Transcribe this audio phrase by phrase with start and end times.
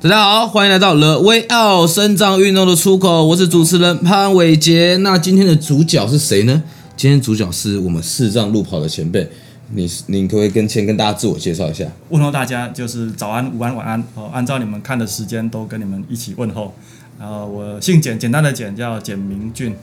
[0.00, 4.98] 大家好，欢迎来到了威奥身障运动的出口，我是主持人潘伟杰。
[5.00, 6.62] 那今天的主角是谁呢？
[6.94, 9.26] 今天主角是我们视障路跑的前辈，
[9.70, 11.86] 你你可不可以跟先跟大家自我介绍一下？
[12.10, 16.74] 问候大家，就是早安、午安、晚安哦，按照你们看的时间都跟你们一起问候。
[17.18, 19.74] 然后我姓简，简单的简叫简明俊。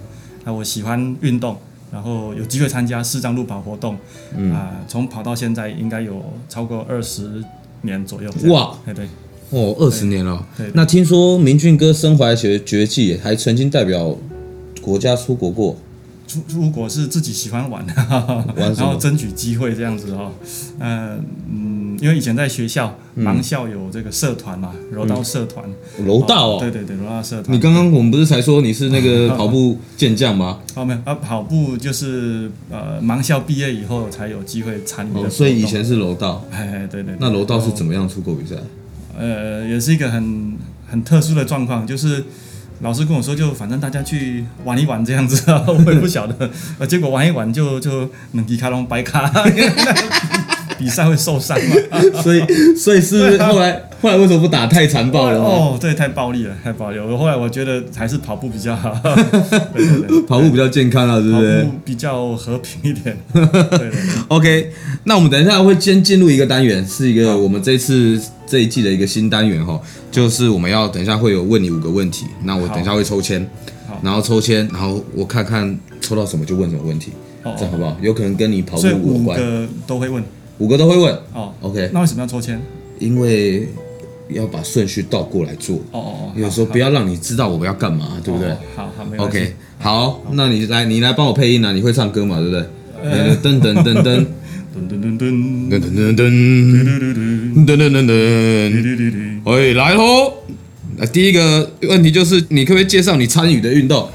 [0.43, 1.57] 那我喜欢运动，
[1.91, 3.97] 然后有机会参加视障路跑活动，
[4.37, 7.43] 嗯啊，从跑到现在应该有超过二十
[7.81, 8.31] 年左右。
[8.49, 9.07] 哇，对对。
[9.51, 10.45] 哦，二十年了。
[10.57, 14.17] 对，对，那听说明俊哥身怀绝绝技，还曾经代表
[14.81, 15.77] 国家出国过。
[16.27, 17.85] 出出国是自己喜欢玩，
[18.55, 20.31] 玩然后争取机会这样子哈。
[20.79, 25.65] 嗯嗯，因为以前在学校盲校有这个社团嘛，柔道社团。
[26.05, 26.57] 柔道哦。
[26.61, 27.53] 对对对，柔道社团。
[27.53, 30.59] 你刚刚我们不是才说你是那个 跑步健将吗？
[30.75, 35.29] 哦，没有啊，跑步就是呃盲校毕业以后才有机会参与的。
[35.29, 36.45] 所以以前是柔道。
[36.49, 37.13] 哎，对对。
[37.19, 38.55] 那柔道是怎么样出国比赛？
[39.17, 40.57] 呃，也是一个很
[40.89, 42.23] 很特殊的状况，就是
[42.81, 49.31] 老师跟我说，就反正大家去玩一玩这样子啊，我也不晓得，呃， 结果玩一玩就就两级卡龙白卡，
[50.79, 51.75] 比赛会受伤嘛，
[52.23, 52.43] 所以
[52.75, 54.65] 所以是后来后来为什么不打？
[54.65, 57.05] 太残暴了哦，对，太暴力了，太暴力了。
[57.05, 61.61] 我后来我觉得还是跑步比较好，对对对，跑步比较健康了，对不对？
[61.61, 63.15] 跑步比较和平一点。
[63.31, 63.91] 对对对
[64.29, 64.71] ，OK，
[65.03, 68.19] 那我们等一下会先进入一个单元，是一个我们这次
[68.51, 69.79] 这一季的一个新单元哈，
[70.11, 73.47] 就是我们要等一下会有问你五个问题，那我等一下会抽签，
[74.03, 77.13] 然后抽签，然后我看看抽到什么就问什么问题，
[77.57, 77.95] 这样好不好？
[78.01, 79.39] 有可能跟你跑步有关。
[79.39, 80.21] 五个都会问。
[80.57, 81.89] 五个都会问哦，OK。
[81.93, 82.61] 那为什么要抽签？
[82.99, 83.69] 因为
[84.27, 85.77] 要把顺序倒过来做。
[85.91, 86.31] 哦哦哦。
[86.35, 88.49] 有时候不要让你知道我们要干嘛，对不对？
[88.75, 89.07] 好好。
[89.25, 91.71] OK，好，那你来，你来帮我配音啊！
[91.71, 92.37] 你会唱歌嘛？
[92.39, 92.65] 对不对？
[93.41, 94.25] 噔噔噔噔噔
[94.71, 95.21] 噔噔噔噔
[95.67, 99.41] 噔噔噔噔噔噔噔。
[99.43, 100.33] 喂，来喽！
[100.97, 104.09] 那第一个问题就是，你可不可以介绍你参与的运动？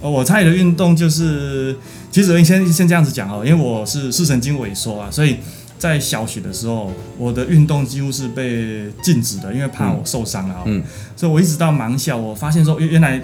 [0.00, 1.76] 哦，我参与的运动就是，
[2.10, 5.36] 其实我先先这样子讲哦，因为我是视神经萎缩啊，所以。
[5.78, 10.62] 在小学的时候，我的运动几乎是被禁止的，因为怕我受伤了。
[10.64, 10.80] 嗯，
[11.16, 13.20] 所以我一直到盲校，我发现说，原来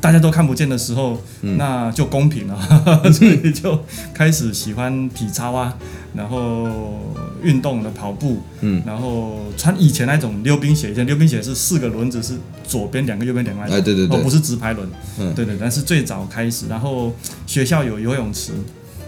[0.00, 2.56] 大家都看不见的时候，嗯、那就公平了，
[3.12, 3.78] 所以就
[4.14, 5.74] 开始喜欢体操啊，
[6.14, 12.34] 然后运动的跑步，嗯，然后穿以前那种溜冰鞋，以前溜冰鞋是四个轮子，是
[12.66, 14.88] 左边两个，右边两个，哎，对对对，不是直排轮，
[15.18, 17.12] 嗯，对对，但是最早开始，然后
[17.46, 18.52] 学校有游泳池。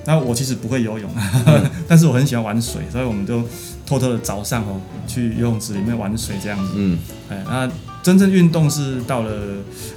[0.06, 1.10] 那我其实不会游泳，
[1.46, 3.42] 嗯、 但是我很喜欢玩水，所以我们就
[3.84, 6.72] 偷偷的早上哦去游泳池里面玩水这样子。
[6.74, 7.70] 嗯，哎，那
[8.02, 9.30] 真正运动是到了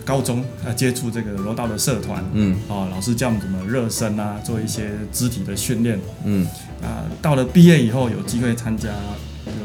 [0.04, 2.24] 高中啊，接触这个柔道的社团。
[2.34, 5.98] 嗯，哦，老师教我们怎么热身啊，做一些肢体的训练。
[6.26, 6.46] 嗯，
[6.82, 8.90] 啊，到了毕业以后有机会参加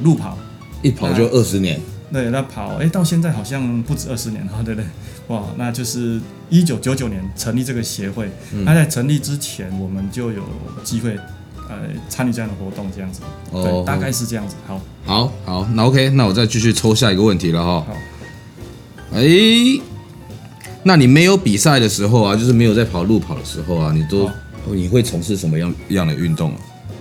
[0.05, 0.39] 路跑，
[0.83, 1.81] 一跑就二十年。
[2.13, 4.89] 对，那跑哎，到现在好像不止二十年了，对不对？
[5.27, 8.31] 哇，那就是一九九九年成立这个协会。
[8.55, 10.43] 嗯、那在成立之前，我们就有
[10.85, 11.17] 机会
[11.69, 11.77] 呃
[12.09, 13.21] 参与这样的活动，这样子。
[13.51, 14.55] 哦，对，大概是这样子。
[14.67, 17.81] 好，好，好，那 OK，那我再继续抽下一个问题了哈。
[17.81, 17.97] 好。
[19.15, 19.23] 哎，
[20.83, 24.33] 那你没有比赛的时候啊，就是没有在跑路跑的时候啊，你都、哦、
[24.73, 26.59] 你会从事什么样样的运动啊？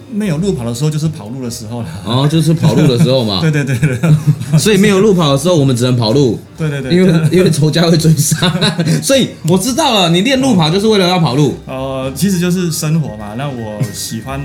[0.09, 1.87] 没有路跑的时候，就是跑路的时候了。
[2.05, 3.41] 哦，就是跑路的时候嘛。
[3.43, 4.57] 对对对对。
[4.57, 6.39] 所以没有路跑的时候，我们只能跑路。
[6.57, 6.93] 对对对。
[6.93, 8.49] 因为因为仇家会追杀，
[9.03, 11.55] 所以我知道了，你练路跑就是为了要跑路。
[11.65, 13.33] 呃，其实就是生活嘛。
[13.37, 14.41] 那我喜欢，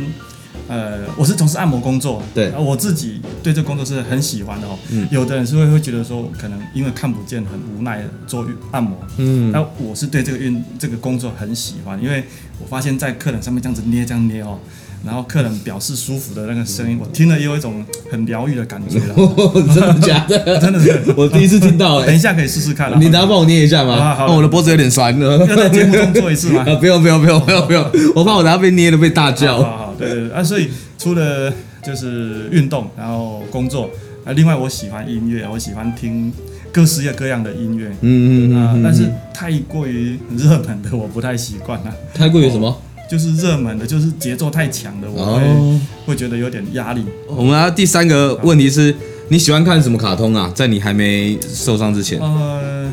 [0.73, 2.23] 呃，我是从事按摩工作。
[2.35, 2.51] 对。
[2.53, 4.79] 我自己对这个工作是很喜欢的哦。
[4.91, 5.07] 嗯。
[5.11, 8.97] 有的人是会会觉得说，可能因为看不见，很无奈做按摩。
[9.19, 9.53] 嗯。
[9.53, 12.25] 那我是对这个运这个工作很喜欢，因为
[12.59, 14.59] 我发现在客人上面这样子捏这样捏哦。
[15.05, 19.15] 然后客人表示舒服的那个声音，我听了也有一种很疗愈的感觉了。
[19.75, 20.39] 真的假的？
[20.63, 22.01] 真的是， 我第一次听到。
[22.07, 22.89] 等一下可以试试看。
[23.01, 24.15] 你等下帮我捏一下吗？
[24.15, 25.45] 好，我的脖子有点酸了。
[25.45, 26.65] 要在节目中做一次吗？
[26.65, 27.85] 啊，不用不用不用不用不用，
[28.15, 29.59] 我怕我等下被捏了被大叫。
[30.03, 30.69] 好好，对对对啊，所以
[30.99, 31.53] 除了
[31.83, 33.91] 就是运动，然后工作
[34.25, 36.33] 啊，另外我喜欢音乐，我喜欢听
[36.73, 37.89] 各式各样的音乐。
[38.01, 41.93] 嗯嗯啊，但是太过于热门的我不太习惯啊。
[42.15, 42.81] 太过于什么？
[43.11, 47.05] 就是热门的，就是节奏太强的，我会、哦、会觉得有点压力。
[47.29, 48.95] 我们、啊、第三个问题是，
[49.29, 50.51] 你喜欢看什么卡通啊？
[50.55, 52.19] 在你还没受伤之前。
[52.21, 52.91] 呃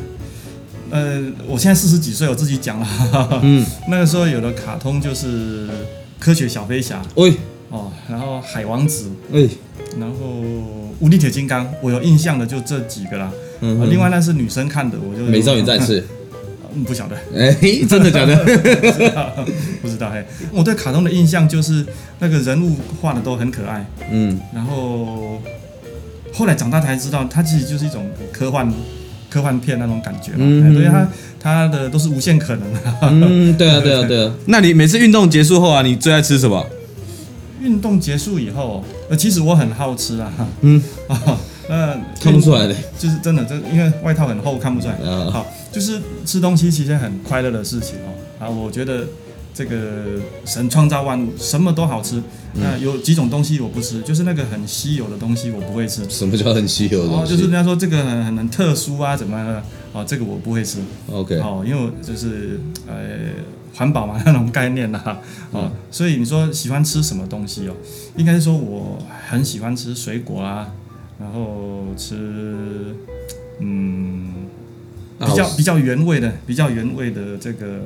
[0.92, 3.40] 呃，我现在四十几岁，我自己讲了。
[3.44, 5.68] 嗯， 那个时候有的卡通就是
[6.20, 7.02] 《科学小飞侠》。
[7.16, 7.34] 喂。
[7.70, 9.10] 哦，然后《海王子》。
[9.36, 9.50] 哎。
[10.00, 10.16] 然后
[11.00, 13.32] 《无敌铁金刚》，我有印象的就这几个啦。
[13.62, 13.90] 嗯哼。
[13.90, 15.24] 另外那是女生看的，我就。
[15.24, 16.06] 美少女战士。
[16.72, 17.52] 嗯，不晓得，哎，
[17.90, 18.36] 真的假的？
[18.46, 19.34] 不知道，
[19.82, 20.12] 不知道。
[20.12, 20.24] 嘿，
[20.54, 21.84] 我对卡通的印象就是
[22.20, 25.42] 那个人物画的都很可爱，嗯，然后
[26.32, 28.72] 后来长大才知道，它其实就是一种科幻
[29.32, 30.38] 科幻片那种感觉嘛。
[30.42, 31.08] 嗯，对它
[31.40, 32.80] 它的都是无限可能的。
[33.04, 34.34] 嗯，对啊，对啊，对啊。
[34.48, 36.66] 那你每次运动结束后啊，你最爱吃什么？
[37.62, 40.32] 运动结束以后，呃，其实我很好吃啊。
[40.62, 41.38] 嗯啊，
[41.70, 44.94] 那 看不出来的，就是真的，这因为外套很厚，看不出来。
[45.10, 48.10] 啊，好，就是吃东西其实很快乐的事情哦。
[48.40, 49.06] 啊，我觉得。
[49.60, 52.24] 这个神创造万物，什么都好吃。
[52.54, 56.10] 那有几种东西我不吃，就是那个很稀有的东西我不会吃。
[56.10, 57.24] 什么叫很稀有的东西？
[57.24, 59.62] 哦，就是人家说这个很很很特殊啊，怎么样的？
[59.92, 60.80] 哦，这个我不会吃。
[61.12, 61.36] OK。
[61.40, 62.58] 哦，因为就是
[62.88, 62.96] 呃
[63.76, 65.02] 环保嘛那种概念呐。
[65.52, 67.76] 哦，嗯、所以你说喜欢吃什么东西哦？
[68.16, 68.98] 应该是说我
[69.28, 70.72] 很喜欢吃水果啊，
[71.20, 72.96] 然后吃
[73.60, 74.32] 嗯
[75.20, 77.82] 比较比较原味的，比较原味的这个。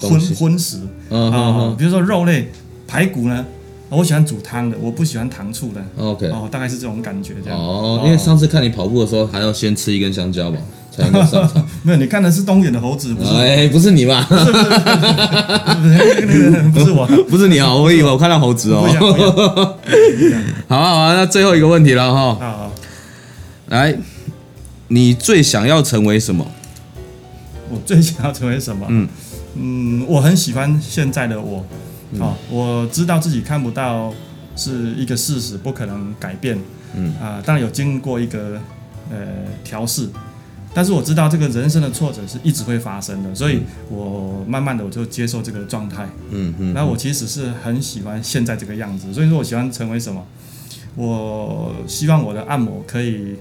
[0.00, 0.78] 荤荤食
[1.10, 2.50] 啊，比如说肉类，
[2.86, 3.44] 排骨呢，
[3.88, 5.82] 我喜欢煮汤的，我不喜欢糖醋的。
[5.96, 7.58] OK，哦，大概是这种感觉这样。
[7.58, 10.58] 哦，因为上次看你跑步的时候，还要先吃一根香蕉嘛，
[10.90, 11.66] 才能够上场。
[11.82, 13.30] 没有，你看的是东远的猴子，不是？
[13.34, 14.26] 哎，不是你吧？
[14.28, 14.44] 不是，
[16.26, 17.74] 不是，不是我， 不是你啊！
[17.74, 18.86] 我以为我看到猴子哦。
[20.68, 22.34] 好啊，好啊，那最后一个问题了哈。
[22.38, 22.72] 好，
[23.68, 23.96] 来，
[24.88, 26.46] 你最想要成为什么？
[27.70, 28.86] 我最想要成为什么？
[28.88, 29.06] 嗯
[29.60, 31.64] 嗯，我很喜欢现在的我，
[32.18, 34.14] 哦，我知道自己看不到
[34.54, 36.58] 是一个事实，不可能改变。
[36.94, 38.60] 嗯啊，当然有经过一个
[39.10, 39.18] 呃
[39.64, 40.08] 调试，
[40.72, 43.60] 但是我知道这个人生的挫折是一直会发生的，所以
[43.90, 46.08] 我慢慢的我就接受这个状态。
[46.30, 50.24] 嗯嗯，那我其实是很喜欢现在这个样子，所以说我喜欢成为什么？
[50.94, 53.36] 我希望我的按摩可以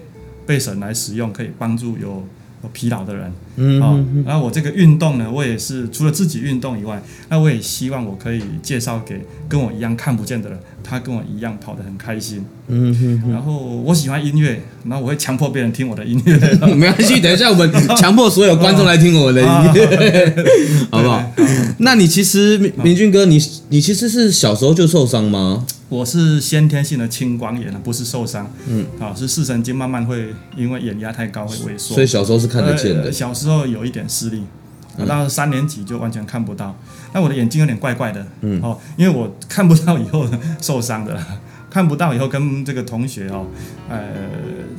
[0.46, 2.24] 被神来使用，可以帮助有。
[2.64, 16.36] 有疲劳的人，嗯，哦，然后我这个运动呢，我也是除了自己运动以外，那我也希望我可以介绍给跟我一样看不见的人，他跟我一样跑得很开心，嗯哼，然后我喜欢音乐，然后我会强迫别人听我的音乐，
[16.76, 20.36] 没关系，等一下我们 强迫所有观众来听我的音乐，
[20.90, 21.24] 好不好？
[21.78, 23.40] 那你其实明明俊哥，你
[23.70, 25.64] 你其实是小时候就受伤吗？
[25.90, 28.52] 我是先天性的青光眼，不是受伤。
[28.68, 31.96] 嗯，好，是视神经慢慢会因为眼压太高会萎缩。
[31.96, 33.04] 所以小时候是看得见的。
[33.04, 34.44] 呃、小时候有一点视力，
[35.08, 36.76] 到三年级就完全看不到。
[37.14, 38.26] 那我的眼睛有点怪怪的。
[38.42, 40.28] 嗯，哦，因为我看不到以后
[40.62, 41.18] 受伤的，
[41.72, 43.46] 看不到以后跟这个同学哦，
[43.90, 43.98] 呃，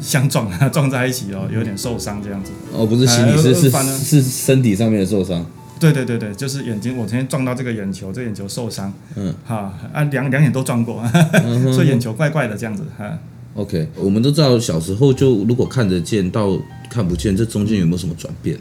[0.02, 2.52] 相撞 撞在一起哦，有点受伤这样子。
[2.75, 3.70] 哦，不是心理，是是
[4.05, 5.44] 是身体上面的受伤。
[5.81, 11.03] 对对对对，就是眼睛，我昨天撞到这个眼球，这个眼球受伤，嗯，哈啊，两两眼都撞过，
[11.73, 13.19] 所以眼球怪怪的这样子，哈。
[13.55, 16.57] OK，我们都知道小时候就如果看得见到
[16.89, 18.57] 看不见，这中间有没有什么转变？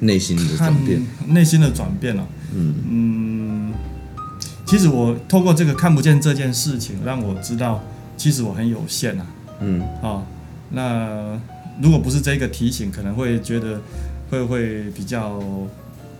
[0.00, 2.22] 内心的转变，内心的转变哦，
[2.54, 3.72] 嗯嗯，
[4.66, 7.82] 其实我透过这个看不见这件事情，让我知道
[8.16, 9.26] 其实我很有限啊，
[9.60, 10.24] 嗯，哦，
[10.70, 11.38] 那
[11.82, 13.80] 如果不是这个提醒，可能会觉得
[14.30, 15.40] 会会比较。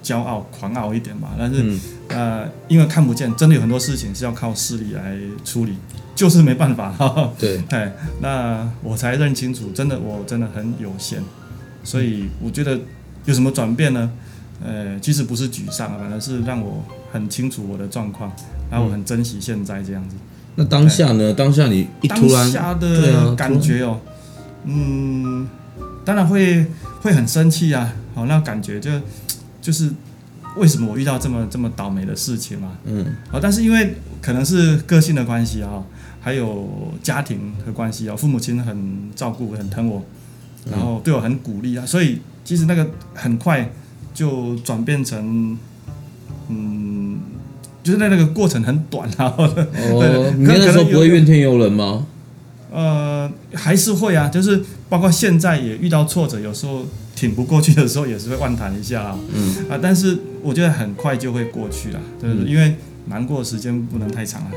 [0.03, 5.77] 骄傲、狂傲一点吧，但是，嗯、呃，因为看不见，真的有很多事情是要靠视力来处理，
[6.15, 6.91] 就是没办法。
[6.91, 11.21] 哈对， 哎，那我才认清楚，真的，我真的很有限，
[11.85, 12.79] 所以我觉得
[13.27, 14.11] 有什么转变呢？
[14.65, 18.33] 呃，其实不是沮丧，反而是让我很清楚我的状况，
[18.71, 20.17] 然后我很珍惜现在这样子。
[20.57, 21.33] 那当下呢？
[21.33, 24.01] 当下你一突然，当下的感觉哦，
[24.65, 25.49] 嗯，
[26.05, 26.67] 当然会
[27.03, 28.91] 会很生气啊，好，那感觉就。
[29.61, 29.91] 就是
[30.57, 32.73] 为什么我遇到这么这么倒霉的事情嘛？
[32.85, 35.83] 嗯，啊，但是因为可能是个性的关系啊，
[36.21, 40.03] 还有家庭的关系啊，父母亲很照顾、很疼我，
[40.71, 43.71] 然后对我很鼓励啊，所以其实那个很快
[44.13, 45.57] 就转变成，
[46.49, 47.19] 嗯，
[47.83, 49.33] 就是那那个过程很短啊。
[49.39, 52.07] 哦，你那时候不会怨天尤人吗？
[52.71, 56.85] 呃，还是会啊，就是包括现在也遇到挫折，有时候。
[57.17, 62.75] 挺不过去的时候也是会万谈一下啊，嗯啊，但是我觉得很快就会过去了，就是因为
[63.09, 64.51] 难过的时间不能太长啊。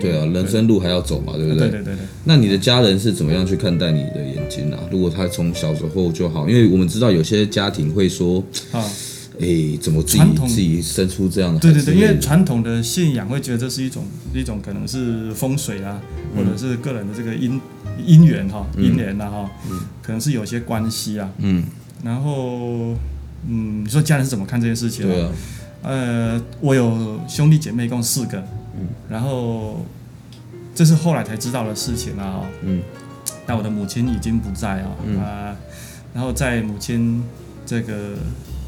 [0.00, 1.68] 对啊，人生路还要走嘛，对不对？
[1.68, 2.06] 对对对对。
[2.22, 4.78] 那你的家人是怎么样去看待你的眼睛啊？
[4.88, 8.80] 如果他从小时候就好，因为我们知道有些家庭会说啊，
[9.40, 11.60] 哎，怎么自己自己生出这样的？
[11.60, 16.00] 对对对，因为传统的信仰会觉得这是一种一种可能是风水啊，
[16.36, 17.60] 或者是个人的这个姻
[18.04, 19.50] 姻缘哈，姻缘呐哈，
[20.02, 21.64] 可能是有些关系啊，嗯。
[22.04, 22.94] 然后，
[23.48, 25.06] 嗯，你说家人是怎么看这件事情？
[25.06, 25.32] 对啊，
[25.82, 28.38] 呃，我有兄弟姐妹一共四个，
[28.78, 29.84] 嗯，然后
[30.74, 32.82] 这是后来才知道的事情啊，嗯，
[33.46, 35.56] 但我的母亲已经不在啊，嗯、啊，
[36.14, 37.24] 然后在母亲
[37.64, 38.14] 这个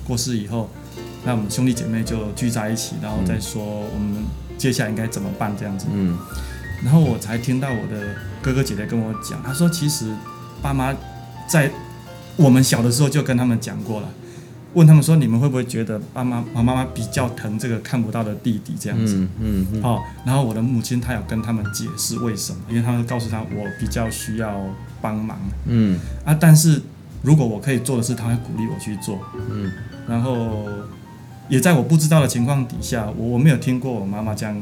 [0.09, 0.69] 过世以后，
[1.25, 4.25] 那我们兄弟姐妹就聚在一起，然后再说我们
[4.57, 6.19] 接下来应该怎么办这样子，嗯，
[6.83, 10.13] 然后我才听到我的哥哥姐姐跟我讲，他说其实
[10.63, 10.93] 爸妈
[11.47, 11.71] 在
[12.37, 14.09] 我们小的时候就跟他们讲过了。
[14.75, 19.83] 问他们说：“你们会不会觉得爸妈、妈妈比较疼这个看不到的弟弟这样子？”嗯嗯，嗯。
[19.83, 24.61] 哦，然后我的母亲她有跟他们解释为什么，因为他们告诉他我比较需要
[25.01, 25.39] 帮忙。
[25.65, 25.99] 嗯。
[26.23, 26.83] 啊，但是
[27.23, 29.19] 如果我可以做的事，他会鼓励我去做。
[29.51, 29.71] 嗯。
[30.09, 30.67] 然后
[31.49, 34.59] 也在我不知道的情况底下，我我没有听过我妈妈这样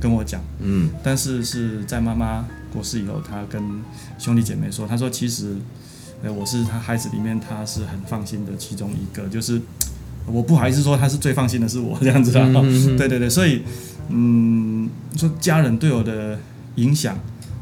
[0.00, 0.40] 跟我讲。
[0.60, 0.90] 嗯。
[1.02, 3.62] 但是是在妈妈过世以后，她跟
[4.18, 5.56] 兄弟姐妹说，她说其实。
[6.20, 9.62] 呃，我是他孩子里面，他是很放心的其中一个，就是
[10.26, 13.62] 我不好意思说他是最放心的是我这样子啊，嗯嗯嗯对对对，所以
[14.08, 16.36] 嗯，说家人对我的
[16.74, 17.16] 影响，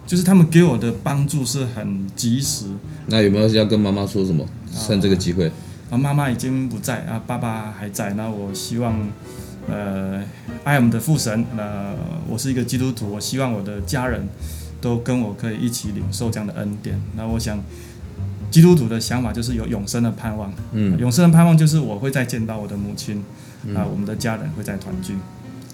[0.07, 2.67] 就是他们给我的帮助是很及时。
[3.07, 4.47] 那有没有要跟妈妈说什么？
[4.73, 5.51] 趁这个机会。
[5.91, 8.15] 啊，妈妈已经不在啊，爸爸还在。
[8.15, 8.97] 那我希望，
[9.69, 10.23] 呃，
[10.65, 11.95] 爱我们的父神，呃，
[12.29, 14.27] 我是一个基督徒，我希望我的家人
[14.81, 16.99] 都跟我可以一起领受这样的恩典。
[17.17, 17.59] 那我想。
[18.49, 23.23] 基督徒的想法就是有永生的盼望，嗯，永生的盼望就是我会再见到我的母亲，啊、
[23.65, 25.15] 嗯呃，我们的家人会再团聚，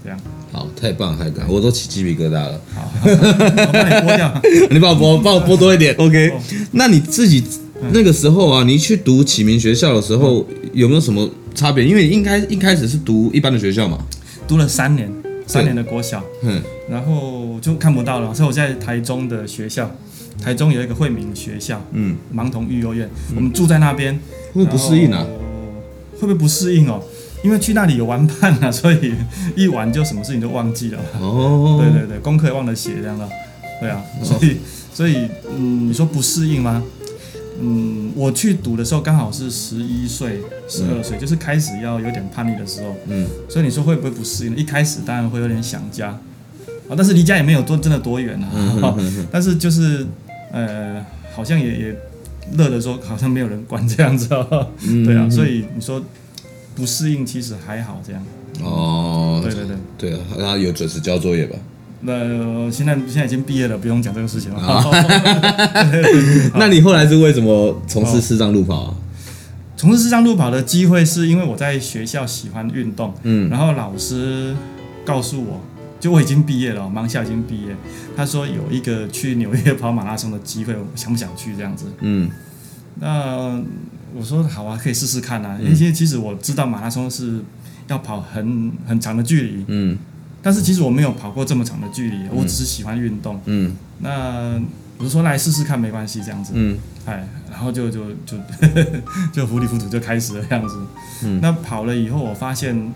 [0.03, 0.19] 这样。
[0.51, 2.61] 好，太棒太棒，我都起鸡皮疙瘩了。
[2.75, 5.95] 好，我帮你拨掉， 你帮我播，帮我播多一点。
[5.99, 6.41] OK，、哦、
[6.73, 7.43] 那你自己
[7.93, 11.85] 那个时候啊，你去读启明学校的时候，有没有什么差别？
[11.85, 13.99] 因为应该一开始是读一般的学校嘛，
[14.47, 15.11] 读了三年，
[15.47, 19.91] 三年的国小，嗯，然后就看不到了，所以我在台中的学校。
[20.43, 24.13] 台中有一个惠民学校，嗯，盲童育幼院，嗯，我们住在那边，
[24.53, 25.25] 会不会不适应啊？
[26.15, 27.01] 会不会不适应哦？
[27.43, 29.15] 因为去那里有玩伴啊， 所以
[29.57, 30.99] 一玩就什么事情都忘记了。
[31.21, 33.29] 哦，对对对，功课也忘了写这样的，
[33.81, 34.57] 对啊，所以
[34.93, 36.83] 所以嗯，你说不适应吗？
[37.61, 44.57] 嗯，我去读的时候刚好是十一岁、十二岁，就是开始要有点叛逆的时候，嗯，所以你说会不会不适应？
[44.57, 46.09] 一开始当然会有点想家，
[46.89, 50.07] 啊，但是离家也没有多真的多远啊，嗯哼哼哼， 但是就是。
[50.55, 51.03] 呃，
[51.35, 51.97] 好像也也
[52.59, 54.69] 乐的说，好像没有人管这样子哦。
[54.87, 55.99] 嗯、对啊，所以你说
[56.75, 58.23] 不适应，其实还好这样。
[58.63, 61.57] 哦，对对对，对啊，那有准时交作业吧？
[62.03, 64.61] 那、呃、现在现在已经毕业了，不用讲这个事情了。
[64.61, 64.91] 哦、
[66.57, 68.95] 那你后来是为什么从事视障路跑啊？
[69.77, 74.55] 从事视障路跑的机会是因为我在学校喜欢运动，嗯，然后老师
[75.05, 75.61] 告诉我。
[76.01, 77.77] 就我已经毕业了，盲校已经毕业。
[78.17, 81.85] 他说有一个去纽约跑马拉松的机会，我想不想去这样子？
[82.01, 82.29] 嗯，
[82.99, 83.63] 那
[84.15, 85.59] 我说好啊，可以试试看啊。
[85.61, 87.41] 因为其实我知道马拉松是
[87.89, 89.99] 要跑很很长的距离，嗯，
[90.43, 93.75] 但是其实我没有跑过这么长的距离，我只是喜欢运动，嗯。
[94.01, 94.61] 那
[94.99, 96.77] 我就说来试试看，没关系这样子，嗯，
[97.07, 98.37] 哎，然后就就就
[99.33, 100.77] 就糊里糊涂就开始了这样子。
[101.25, 102.93] 嗯，那跑了以后，我发现。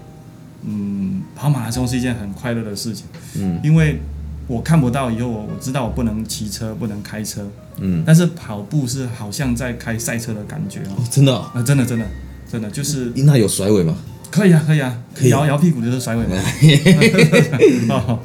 [0.69, 3.07] 嗯，跑马拉松是一件很快乐的事情。
[3.39, 4.01] 嗯，因为
[4.47, 7.47] 我看不到以后，我我知道我不能骑车，不能开车。
[7.79, 11.03] 嗯，但是跑步是好像在开赛车的感觉哦。
[11.11, 11.37] 真的？
[11.37, 12.07] 啊，真的，真的，
[12.51, 13.13] 真的就是。
[13.17, 13.97] 那有甩尾吗？
[14.31, 16.25] 可以啊，可以啊，可以摇摇屁股就是甩尾。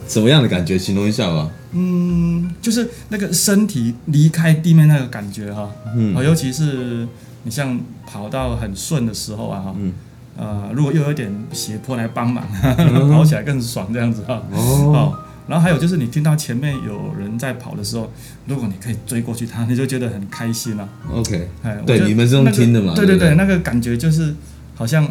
[0.07, 0.77] 什么样的感觉？
[0.77, 1.49] 形容一下吧。
[1.71, 5.69] 嗯，就是那个身体离开地面那个感觉哈。
[5.95, 6.13] 嗯。
[6.23, 7.07] 尤其是
[7.43, 9.75] 你像跑到很顺的时候啊哈。
[9.77, 9.93] 嗯。
[10.37, 12.45] 呃，如果又有一点斜坡来帮忙，
[12.77, 14.41] 嗯、 跑起来更爽，这样子哈。
[14.51, 15.13] 哦。
[15.51, 18.09] 然后还有就是，你听到前面有人在跑的时候，
[18.47, 20.87] 如果你可以追过去他，你就觉得很开心了。
[21.13, 21.49] OK。
[21.61, 22.93] 哎，对，你们是用听的嘛？
[22.95, 24.33] 对对对，那个感觉就是
[24.75, 25.03] 好像，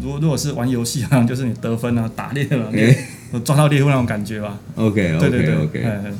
[0.00, 2.94] 如果如果是玩游戏啊， 就是你得分啊，打猎了，你
[3.44, 4.58] 抓到猎物那种感觉吧。
[4.76, 6.12] OK OK 对对对 OK。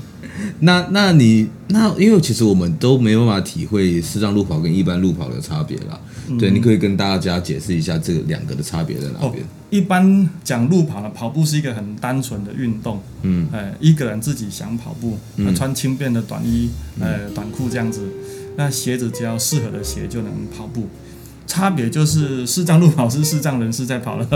[0.61, 5.99] 那那你那因为其实我们都没办法体会视障路跑跟一般路跑的差别啦。
[6.39, 9.43] 对，你可以跟大家解释一下这两个的差别在哪边？
[9.43, 13.01] 哦，一般讲路跑呢，跑步是一个很单纯的运动。
[13.23, 16.69] 嗯，哎，一个人自己想跑步，嗯，穿轻便的短衣，
[17.01, 18.07] 呃，短裤这样子，
[18.57, 20.87] 那鞋子只要适合的鞋就能跑步。
[21.49, 24.27] 差别就是视障路跑是视障人士在跑了，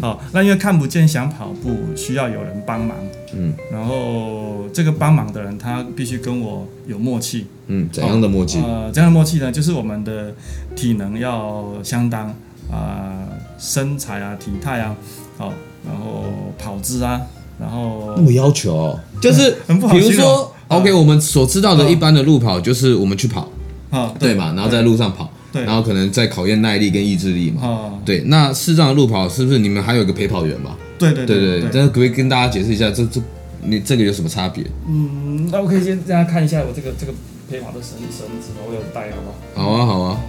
[0.00, 2.96] 好、嗯，那因为看不见想跑步需要有人帮忙，
[3.34, 8.58] 嗯，然后这个帮忙的人他必须跟我有默契，嗯，怎样的默契？
[8.62, 10.32] 呃，怎样的默契呢，就是我们的
[10.74, 12.28] 体能要相当
[12.70, 14.96] 啊、呃，身材啊，体态啊，
[15.36, 15.52] 好，
[15.86, 16.24] 然后
[16.58, 17.20] 跑姿啊，
[17.60, 23.46] 然后那么要求、哦，就是 很不好，比如说、啊、，OK，我们所知道的一般的路跑就是我们去跑，
[23.90, 25.30] 啊，对嘛，然后在路上跑。
[25.64, 27.62] 然后可能在考验耐力跟意志力嘛。
[27.62, 27.98] 哦。
[28.04, 30.76] 对，那视障的路跑是不是你们还有一个陪跑员嘛？
[30.98, 31.70] 对对对对。
[31.72, 33.20] 那可不可以跟大家解释一下，这这
[33.62, 34.64] 你这个有什么差别？
[34.88, 37.12] 嗯，那我可以先让大家看一下我这个这个
[37.50, 39.68] 陪跑的绳绳子，我有带，好不好？
[39.68, 40.20] 好啊好啊。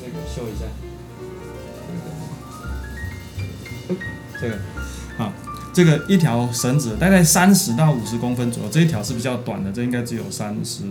[0.00, 0.64] 这个秀一下。
[4.40, 4.56] 这个，
[5.16, 5.32] 好，
[5.72, 10.82] 这个一条绳子大概三十到五十公分左右，这一条是比较短的，这应该只有三十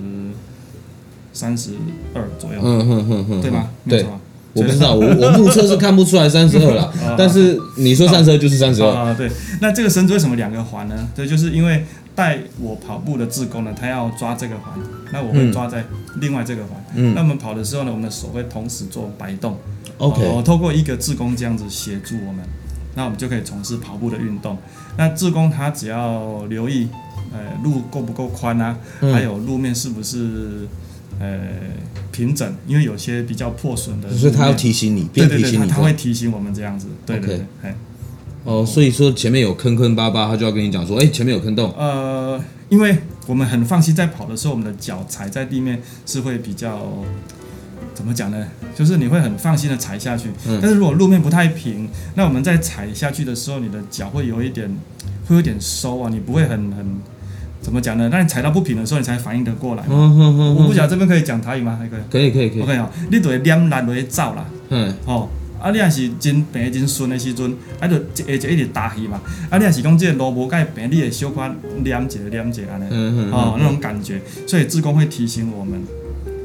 [1.34, 1.72] 三十
[2.14, 3.70] 二左右，嗯哼哼哼，对吗？
[3.90, 4.06] 对，
[4.54, 9.14] 我不知道，我 我目测是看不出来三十二了， 但是你说三十二就是三十二啊。
[9.14, 11.10] 对，那这个绳子为什么两个环呢？
[11.16, 11.84] 对，就是因为
[12.16, 14.80] 带我跑步的志工呢，他要抓这个环，
[15.12, 15.84] 那我会抓在
[16.22, 16.86] 另外这个环。
[16.96, 19.58] 嗯，那我们跑的时候呢，我们的手会同时做摆动。
[19.98, 22.46] OK，我透过一个志工这样子协助我们，
[22.94, 24.56] 那我们就可以从事跑步的运动。
[24.98, 26.88] 那志工他只要留意，
[27.32, 30.68] 呃，路够不够宽啊，还有路面是不是。
[31.24, 31.40] 呃，
[32.12, 37.74] 平整，因为有些比较破损的，所以他要提醒你，对对对，他会提醒我们这样子，对对对，哎，
[38.44, 41.74] 哦，所以说前面有坑坑巴巴，他就要跟你讲说，哎，前面有坑洞。
[41.78, 46.92] 呃，因为我们很放心在跑的时候，我们的脚踩在地面是会比较，
[47.94, 48.46] 怎么讲呢？
[48.76, 50.28] 就是你会很放心的踩下去。
[50.46, 50.60] 嗯。
[50.62, 54.70] 但是如果路面不太平，那我们在踩下去的时候，你的脚会有一点，
[55.26, 57.13] 会有点收啊，你不会很很。
[57.64, 58.10] 怎么讲呢？
[58.12, 59.84] 那你踩到不平的时候，你才反应得过来。
[59.90, 60.56] 嗯嗯嗯。
[60.56, 61.78] 我不晓得这边可以讲台语吗？
[61.80, 62.02] 还可以。
[62.12, 62.62] 可以可以可以。
[62.62, 64.46] OK 哦，你就会黏烂就会走啦。
[64.70, 64.94] 嗯。
[65.06, 65.30] 哦，
[65.62, 69.22] 啊，你若是真平真顺的时阵，啊，就一下就一直打去嘛。
[69.50, 71.42] 啊，你若是讲这个路无介平，你会小可
[71.82, 72.86] 念一下念一下安尼。
[72.92, 73.32] 嗯嗯。
[73.32, 75.82] 哦，那种感觉，所以志工会提醒我们。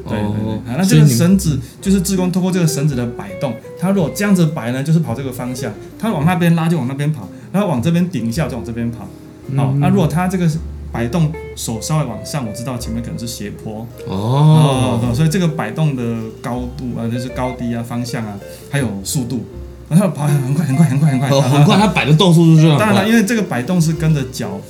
[0.08, 0.72] 对对对。
[0.72, 9.08] 啊，那这个绳子就是志工通过这个绳子的摆动，他如果这样子摆呢，就是跑这个方向；他往那边拉就往那边跑，然后往这边顶一下就往这边跑。
[9.56, 10.48] 好，那如果他这个。
[10.90, 16.02] 摆动手稍微往上，我知道前面可能是斜坡哦，哦，所以这个摆动的
[16.40, 18.38] 高度啊，就是高低啊、方向啊，
[18.70, 19.44] 还有速度，
[19.88, 22.78] 然后跑很快、很快、很快、很快，哦，很快，它摆的动速度是这样。
[22.78, 24.60] 当然了，因为这个摆动是跟着脚，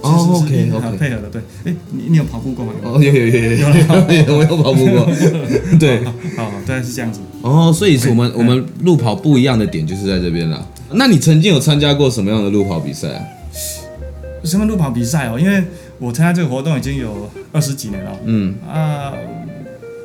[0.00, 1.42] 哦，OK OK，配合的，对。
[1.64, 2.72] 哎，你你有跑步过吗？
[2.82, 3.66] 哦，有有有有有，
[4.36, 5.06] 我有跑步过。
[5.78, 6.04] 对，
[6.36, 7.20] 好，对，是这样子。
[7.42, 10.66] 哦，所以是我们我们路跑不一样的点就是在这边了。
[10.92, 13.22] 那你曾经有参加过什么样的路跑比赛啊？
[14.44, 15.38] 什么路跑比赛哦？
[15.38, 15.64] 因为
[15.98, 18.12] 我参加这个活动已经有二十几年了。
[18.24, 19.12] 嗯啊，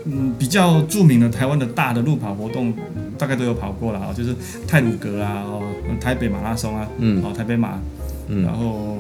[0.06, 2.74] 嗯，比较著名的台湾的大的路跑活动，
[3.18, 4.36] 大概都有跑过了啊，就是
[4.68, 5.62] 泰鲁格啊，哦，
[6.00, 7.80] 台北马拉松啊，嗯，哦，台北马，
[8.28, 8.98] 嗯，然后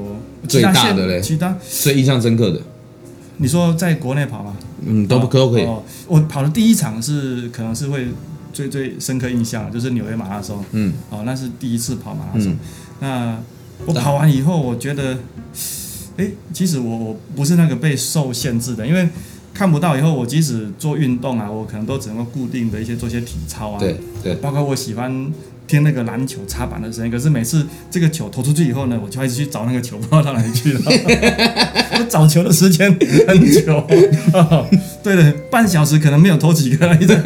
[0.47, 2.61] 最大的嘞，其他最印象深刻的，
[3.37, 4.55] 你说在国内跑吗？
[4.85, 5.63] 嗯，都不可都可以。
[5.63, 8.07] 哦，我跑的第一场是可能是会
[8.53, 10.63] 最最深刻印象，就是纽约马拉松。
[10.73, 12.55] 嗯，哦，那是第一次跑马拉松，
[12.99, 13.37] 那。
[13.85, 15.17] 我跑完以后，我觉得，
[16.17, 19.09] 哎，其实我我不是那个被受限制的，因为
[19.53, 25.31] 看不到以后，我即使做运动啊，我可能都只能够固定的一些做一些体操啊，对对，包括我喜欢
[25.67, 30.81] 听那个篮球插板的声音，可是每次这个球投出去以后呢，我就一直去找那个球，不知道到哪里去了，
[31.99, 32.87] 我找球的时间
[33.27, 33.77] 很久，
[34.33, 34.67] 哦，
[35.03, 37.17] 对的，半小时可能没有投几个，一直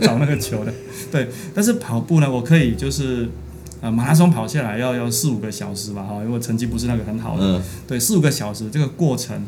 [0.00, 0.72] 找那个球的，
[1.10, 3.28] 对，但是跑步呢，我可以就是。
[3.82, 9.44] 呃，马拉松跑下来要要四五个小时吧，哈，如果成绩不是那个很好的，嗯、对，四五个小时这个过程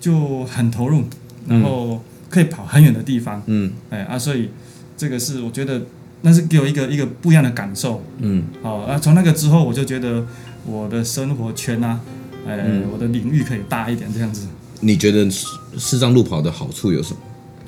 [0.00, 1.02] 就很投入，
[1.48, 4.50] 然后可以跑很远的地方，嗯，哎啊，所以
[4.96, 5.82] 这个是我觉得
[6.22, 10.24] 那是给我一个一个不一样的感受，嗯，好啊，从那个之后我就觉得
[10.64, 12.00] 我的生活圈啊，
[12.46, 14.46] 哎，嗯、我的领域可以大一点这样子。
[14.78, 15.28] 你觉得
[15.76, 17.18] 四张路跑的好处有什么？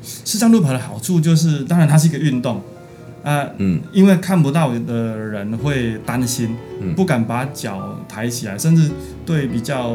[0.02, 2.62] 四张路跑的好处就是，当然它是一个运动。
[3.26, 6.56] 啊，嗯，因为看不到的人会担心，
[6.94, 8.88] 不敢把脚抬起来，甚至
[9.26, 9.90] 对比较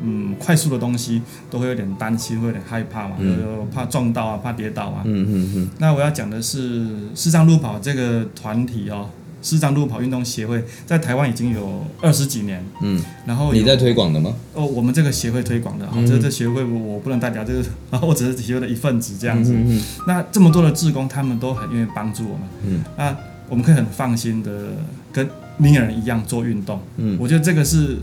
[0.00, 5.02] 嗯快速的东西都会有点担心，会有点害怕嘛，就、怕撞到啊，怕跌倒啊。
[5.04, 5.70] 嗯嗯嗯。
[5.78, 6.86] 那我要讲的是
[7.16, 9.10] 视障路跑这个团体哦。
[9.44, 14.34] 视障路跑运动协会在台湾已经有二十几年，嗯，然后你在推广的吗？
[14.54, 19.52] 哦，我们这个协会推广的，好，这这协会我不能代表，这个， 然后我只是协会的一份子这样子。
[19.54, 23.14] 嗯，那这么多的志工，他们都很愿意帮助我们，嗯，那
[23.50, 24.72] 我们可以很放心的
[25.12, 25.28] 跟
[25.58, 27.98] 明眼人一样做运动，嗯，我觉得这个是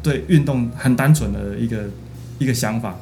[0.00, 1.90] 对运动很单纯的一个
[2.38, 2.94] 一个想法。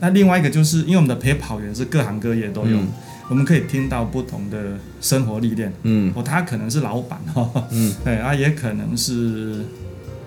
[0.00, 2.78] 那另外一个就是因为我们的陪跑员是各行各业都有。
[2.78, 2.88] 嗯
[3.28, 9.64] 我们可以听到不同的生活历练，嗯，哦，他可能是老板哈，嗯， 对啊，也可能是，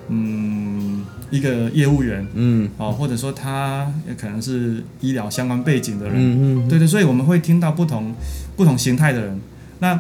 [0.09, 8.13] 嗯，一个业务员，嗯，哦，或者说他也可能是医疗相关背景的人，嗯嗯，对对，所以我们会听到不同
[8.57, 9.39] 不同形态的人。
[9.79, 9.97] 那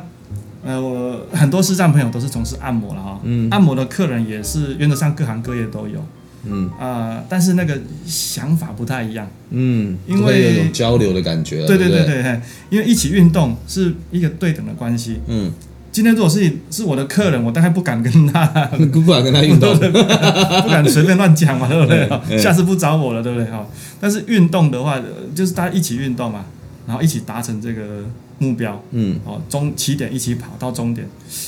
[0.65, 6.03] 呃，我很多视障朋友都是从事按摩了哈，嗯，按摩的客人也是原则上各行各业都有。
[6.45, 9.27] 嗯啊、呃，但是那个想法不太一样。
[9.49, 11.65] 嗯，因为有种交流的感觉。
[11.65, 15.19] 对对对对，对，因为一起运动是一个对等的关系。
[15.27, 15.51] 嗯，
[15.91, 18.45] 今天如果是是我的客人，我大概不敢跟他，
[18.91, 22.07] 不敢跟他运动， 不敢随便乱讲嘛， 对不对？
[22.27, 23.49] 对下次不找我了，对不对？
[23.49, 23.65] 哈，
[23.99, 24.99] 但是运动的话，
[25.35, 26.45] 就是大家一起运动嘛，
[26.87, 28.05] 然后一起达成这个
[28.39, 31.07] 目标，嗯，哦，终起点一起跑到终点，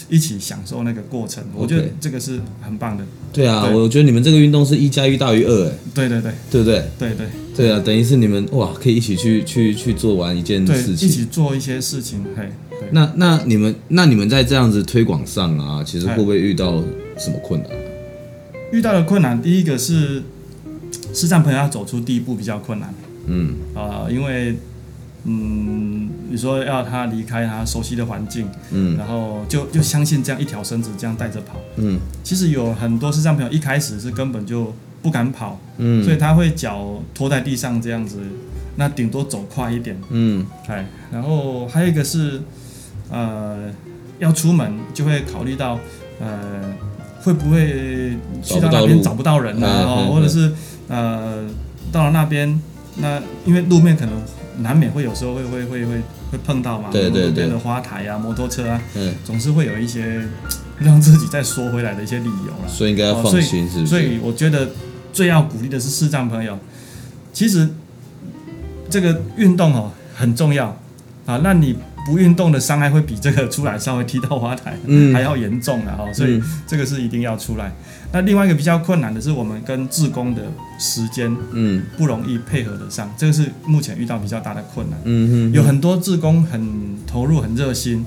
[0.10, 3.04] 一起享受那个过程，我觉得这个是很棒的。
[3.32, 6.84] 对啊，我觉得你们这个运动是一加一大于二，哎，对对对，对不对？
[7.00, 12.50] 对对对啊，等于是你们哇，可以一起去去去做完一件事情，一起做一些事情，嘿。
[12.92, 16.84] 那那你们那你们在这样子推广上啊，其实会不会遇到
[17.18, 17.72] 什么困难？
[18.74, 20.22] 遇到的困难，第一个是
[21.14, 22.94] 视障朋友要走出第一步比较困难，
[23.28, 24.58] 嗯啊、呃，因为。
[25.24, 25.91] 嗯，
[26.32, 38.20] 你说要他离开他熟悉的环境，嗯，然后就就相信这样一条绳子这样带着跑，嗯，其实有很多视障朋友一开始是根本就不敢跑，嗯，所以他会脚拖在地上这样子，
[38.78, 42.42] 那顶多走快一点，嗯，哎，然后还有一个是，
[43.10, 43.70] 呃，
[44.20, 45.78] 要出门就会考虑到，
[46.22, 46.64] 呃，
[47.22, 49.68] 会不会去到那边找不到人呢？
[49.68, 50.54] 哦，或者是
[50.88, 51.46] 呃，
[51.92, 52.62] 到了那边，
[52.96, 54.14] 那因为路面可能。
[54.62, 60.22] 难免会有时候会会会会会碰到嘛，对对对，路边的花台啊，摩托车啊，嗯，总是会有一些
[60.80, 62.68] 让自己再缩回来的一些理由了。
[62.68, 63.88] 所以应该要放心，是不是？
[63.88, 64.70] 所以我觉得
[65.12, 66.58] 最要鼓励的是视障朋友，
[67.34, 67.70] 其实
[68.90, 70.78] 这个运动哦很重要
[71.26, 71.76] 啊，那你。
[72.06, 74.76] 不运动的伤害会比这个出来稍微踢到花台
[75.14, 77.72] 还要严重的哈，所以这个是一定要出来。
[78.12, 80.42] 那另外一个比较困难的是，我们跟志工的
[80.80, 85.00] 时间嗯不容易配合得上，这个是目前遇到比较大的困难。
[85.06, 88.06] 嗯嗯，有很多志工很投入很热心，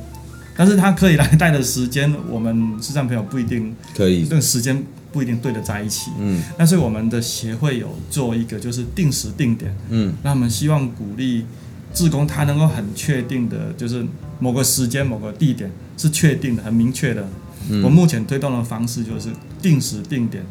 [0.57, 6.11] 但是他可以来带的时间，我们视障朋友不一定可以，这个时间不一定对得在一起。
[6.19, 11.47] 嗯，但是我们的协会有做一个就是定时定点，嗯，那我们希望鼓励。
[11.95, 14.05] 志工他能够很确定的，就是
[14.41, 17.27] 某个时间、某个地点是确定的、很明确的。
[17.71, 19.29] 嗯、我目前推动的方式就是
[19.63, 20.45] 定时定点，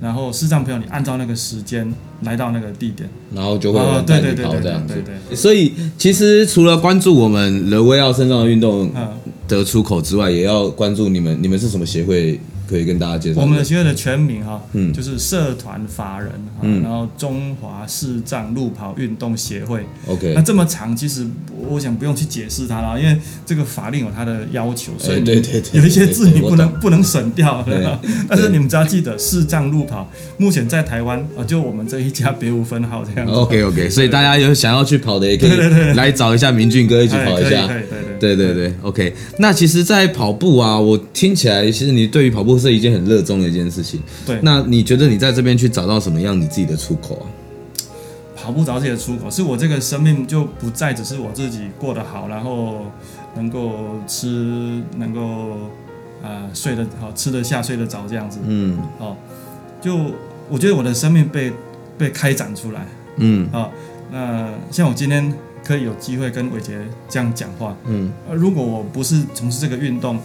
[0.00, 3.80] 然后视障朋友你按照那个时间来到那个地点，然后就会。
[4.06, 5.34] 对对对对对对。
[5.34, 8.92] 所以其实除了关注我们人威奥身上的运动
[9.48, 12.38] 的出口之外，也要关注你们，你们是什么协会？
[12.72, 13.40] 可以跟大家介绍。
[13.40, 16.32] 我们的协会的全名哈，嗯，就是社团法人，
[16.62, 21.26] 嗯，然后中华视障路跑运动协会，OK，那这么长，其实
[21.68, 27.64] 我想不用去解释它了，因为这个法令有它的要求，所以对对对，有一些字你不能不能省掉，
[28.26, 33.26] 但是你们只要记得视障路跑，目前在台湾啊，就我们这一家别无分号这样。
[33.26, 35.50] 子，OK OK，所以大家有想要去跑的也可以
[35.94, 42.52] 来找一下明俊哥一起跑一下，对对对对对，OK，那其实，在跑步啊，我听起来，其实你对于跑步。
[42.62, 44.00] 是一件很热衷的一件事情。
[44.24, 47.26] 对，那你觉得你在这边去找到什么样你自己的出口啊？
[48.36, 52.86] 跑步找自己的出口，是我这个生命就不再只是我自己过得好，然后
[53.34, 55.22] 能够吃，能够
[56.22, 58.38] 啊、呃、睡得好，吃得下，睡得着这样子。
[58.46, 59.16] 嗯，哦，
[59.80, 59.96] 就
[60.48, 61.52] 我觉得我的生命被
[61.98, 62.86] 被开展出来。
[63.16, 63.70] 嗯，啊、哦，
[64.12, 67.76] 那像我今天可以有机会跟伟杰这样讲话。
[67.86, 70.18] 嗯，如果我不是从事这个运动。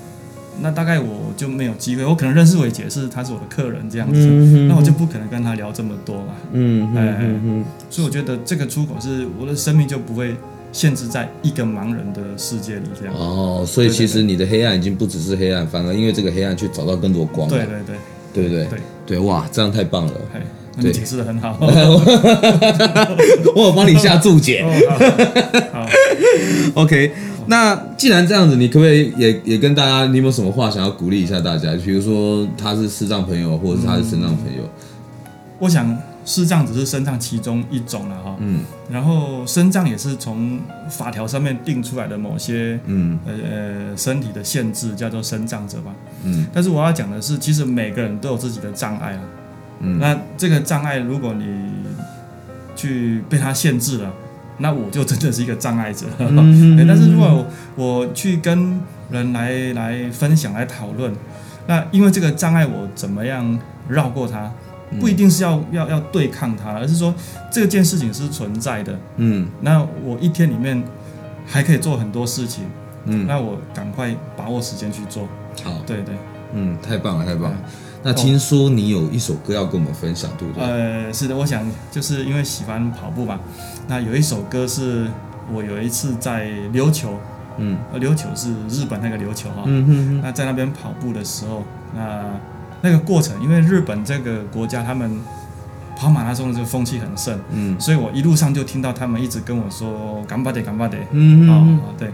[0.60, 6.34] 那大概我就没有机会，我可能认识伟杰是他是我的客人这样子，嗯、那我就不可能跟他聊这么多嘛。
[6.52, 10.36] 嗯嗯嗯，所以我觉得这个出口是我的生命就不会
[10.72, 13.14] 限制在一个盲人的世界里这样。
[13.14, 17.48] 哦，所以其实你的黑暗已经不只是黑暗，反而因为这个黑暗去找到更多光。
[17.48, 17.96] 对对对，
[18.34, 18.66] 对不对？
[18.66, 20.14] 对对，哇，这样太棒了。
[20.78, 21.58] 嘿你解释的很好，
[23.56, 24.64] 我有帮你下注解。
[25.74, 25.86] 好，
[26.82, 27.12] OK。
[27.48, 31.74] 那既然这样子，你可不可以也也跟大家，你有没有什么话想要鼓励一下大家？
[31.78, 34.64] 比如说他是视障朋友，或者是他是身障朋友。
[35.60, 38.36] 我想视障只是身障其中一种了哈。
[38.40, 38.60] 嗯。
[38.92, 40.60] 然后身障也是从
[40.90, 45.92] 法条上面定出来的某些嗯呃身体的限制，叫做身障者吧。
[46.24, 46.46] 嗯。
[46.54, 49.22] 但是我要讲的是，其实每个人都有自己的障碍啊。
[49.80, 51.46] 嗯，那这个障碍，如果你
[52.76, 54.12] 去被它限制了，
[54.58, 56.06] 那我就真的是一个障碍者。
[56.20, 58.80] 嗯、 但是如果我去跟
[59.12, 61.14] 人来来分享、来讨论，
[61.68, 64.52] 那因为这个障碍，我怎么样绕过它，
[65.00, 67.14] 不一定是要要要对抗它，而是说
[67.52, 68.98] 这件事情是存在的。
[69.18, 70.84] 嗯，那我一天里面
[71.46, 72.66] 还可以做很多事情。
[73.06, 75.28] 嗯，那我赶快把握时间去做。
[75.64, 76.14] 好，对对，
[76.54, 77.58] 嗯，太棒了，太棒了。
[78.05, 80.65] 那听说你有一首歌要跟我们分享，对不对？
[80.65, 83.39] 呃，是的，我想就是因为喜欢跑步嘛。
[83.87, 85.07] 那有一首歌是
[85.53, 87.17] 我有一次在琉球，
[87.59, 90.21] 嗯，琉球是日本那个琉球哈，嗯哼哼。
[90.21, 91.63] 那在那边跑步的时候，
[91.95, 92.25] 那
[92.81, 95.21] 那个过程，因为日本这个国家他们
[95.97, 102.11] 跑马拉松的这个风气很盛，嗯，所以我一路上就听到他们一直跟我说“顽张って顽张って”，嗯嗯嗯，对。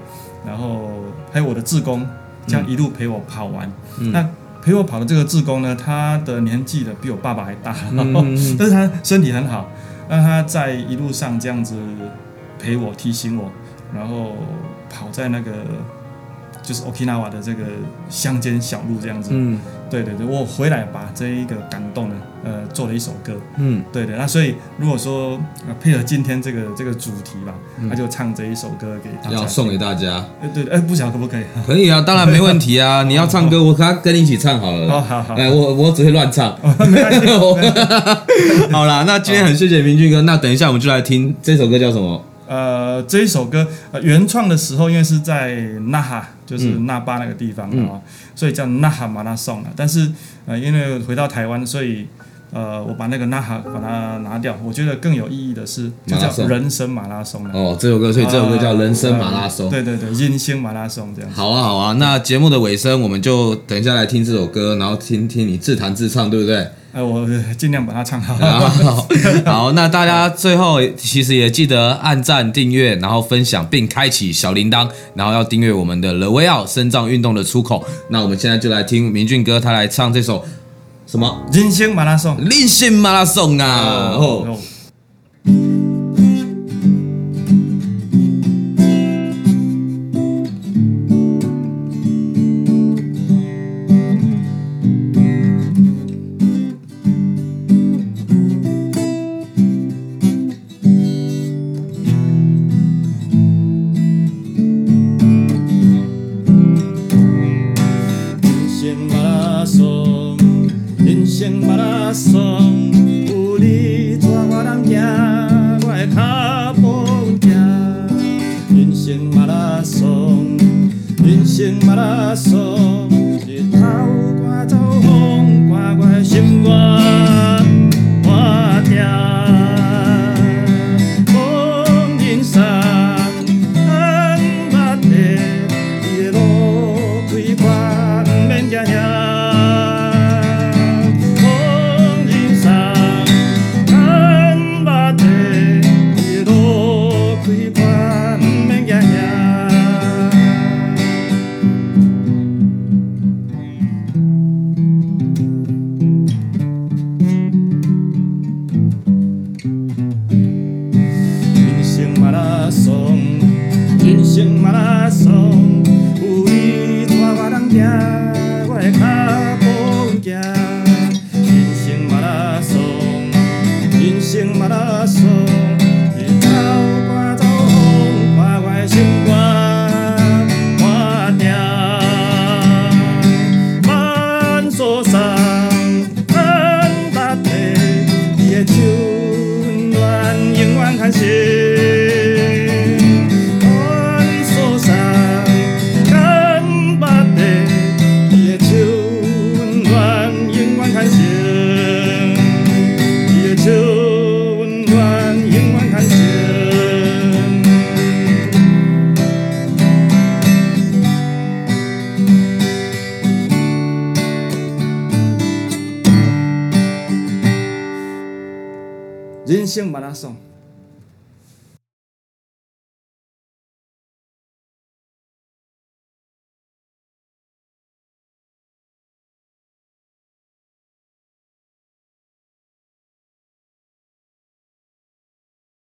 [0.47, 0.91] 然后
[1.33, 2.07] 还有我的志工，
[2.47, 4.29] 这样一路陪我跑完，嗯、那。
[4.64, 9.70] 陪我跑的这个志工呢，他的年纪的比我爸爸还大， 嗯、但是他身体很好，
[10.10, 11.76] 那他在一路上这样子
[12.58, 13.52] 陪我、提醒我，
[13.94, 14.38] 然后
[14.90, 15.52] 跑在那个
[16.64, 17.64] 就是 Okinawa 的这个
[18.10, 19.30] 乡间小路这样子。
[19.34, 23.34] 嗯，对对对，我回来把这一个感动呢，呃，做了一首歌。
[23.58, 25.40] 嗯，对对，那所以如果说
[25.82, 30.26] 配合今天这个这个主题吧，那就唱这一首歌给大家，要送给大家。
[30.42, 31.44] 哎，对，哎，不晓得可不可以？
[31.68, 33.04] 可以啊，当然没问题啊。
[33.08, 34.90] 你要唱歌，我跟跟你一起唱好了。
[34.90, 35.34] 好好好。
[35.36, 36.58] 哎，我我只会乱唱。
[38.72, 40.22] 好啦，那今天很谢谢明俊哥。
[40.24, 42.24] 那等一下我们就来听这首歌叫什么？
[42.48, 45.56] 呃，这一首歌呃原创的时候，因为是在
[45.88, 48.02] 纳哈，就是纳巴那个地方啊，嗯、
[48.36, 49.70] 所以叫纳哈马拉松了。
[49.76, 50.12] 但是
[50.46, 52.06] 呃，因为回到台湾，所以
[52.52, 54.56] 呃，我把那个纳哈把它拿掉。
[54.64, 57.54] 我觉得更有意义的是，就叫人生马拉松了。
[57.54, 59.66] 哦，这首歌，所以这首歌叫人生马拉松。
[59.68, 61.32] 呃、对对对，人生马拉松这样。
[61.32, 66.68] 好啊好啊，那节目的尾声，我们就等一下来听这首歌，然后听听你自弹自唱，对不对？
[66.94, 67.28] 哎，我
[67.58, 68.36] 尽量把它唱好。
[68.38, 69.08] 好，
[69.46, 77.84] 好，那大家最后其实也记得按赞、订阅，然后分享并开启小铃铛，然后要订阅我们的 The Way Out 身障运动的出口。
[78.10, 80.46] 那我们现在就来听明俊哥他来唱这首
[81.08, 81.44] 什么？
[81.52, 84.12] 人生马拉松，人生马拉松啊！
[84.16, 84.46] 哦。
[84.48, 85.83] 哦